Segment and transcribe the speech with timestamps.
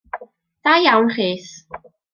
[0.63, 1.47] Da iawn Rhys!